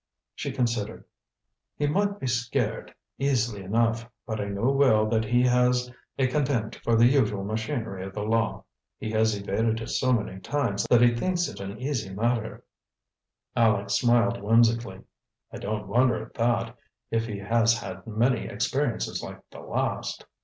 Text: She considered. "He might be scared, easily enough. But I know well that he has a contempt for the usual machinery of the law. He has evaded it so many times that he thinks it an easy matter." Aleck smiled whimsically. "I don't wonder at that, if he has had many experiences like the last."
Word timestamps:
She 0.33 0.51
considered. 0.51 1.03
"He 1.77 1.85
might 1.85 2.19
be 2.19 2.25
scared, 2.25 2.91
easily 3.19 3.61
enough. 3.61 4.09
But 4.25 4.41
I 4.41 4.45
know 4.45 4.71
well 4.71 5.05
that 5.07 5.25
he 5.25 5.43
has 5.43 5.91
a 6.17 6.25
contempt 6.25 6.77
for 6.77 6.95
the 6.95 7.05
usual 7.05 7.43
machinery 7.43 8.03
of 8.03 8.15
the 8.15 8.23
law. 8.23 8.63
He 8.97 9.11
has 9.11 9.39
evaded 9.39 9.79
it 9.79 9.87
so 9.89 10.11
many 10.11 10.39
times 10.39 10.85
that 10.89 11.03
he 11.03 11.13
thinks 11.13 11.47
it 11.47 11.59
an 11.59 11.79
easy 11.79 12.09
matter." 12.15 12.63
Aleck 13.55 13.91
smiled 13.91 14.41
whimsically. 14.41 15.01
"I 15.51 15.57
don't 15.57 15.87
wonder 15.87 16.19
at 16.25 16.33
that, 16.33 16.75
if 17.11 17.27
he 17.27 17.37
has 17.37 17.77
had 17.77 18.07
many 18.07 18.47
experiences 18.47 19.21
like 19.21 19.47
the 19.51 19.59
last." 19.59 20.25